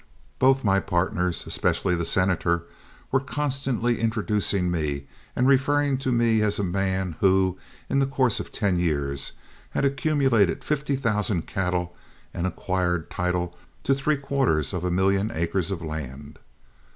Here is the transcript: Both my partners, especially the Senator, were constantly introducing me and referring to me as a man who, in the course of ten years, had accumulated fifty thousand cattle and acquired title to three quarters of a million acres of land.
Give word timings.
Both 0.39 0.63
my 0.63 0.79
partners, 0.79 1.45
especially 1.45 1.93
the 1.93 2.07
Senator, 2.07 2.63
were 3.11 3.19
constantly 3.19 3.99
introducing 3.99 4.71
me 4.71 5.05
and 5.35 5.47
referring 5.47 5.99
to 5.99 6.11
me 6.11 6.41
as 6.41 6.57
a 6.57 6.63
man 6.63 7.17
who, 7.19 7.59
in 7.87 7.99
the 7.99 8.07
course 8.07 8.39
of 8.39 8.51
ten 8.51 8.79
years, 8.79 9.33
had 9.69 9.85
accumulated 9.85 10.63
fifty 10.63 10.95
thousand 10.95 11.45
cattle 11.45 11.95
and 12.33 12.47
acquired 12.47 13.11
title 13.11 13.55
to 13.83 13.93
three 13.93 14.17
quarters 14.17 14.73
of 14.73 14.83
a 14.83 14.89
million 14.89 15.29
acres 15.31 15.69
of 15.69 15.83
land. 15.83 16.39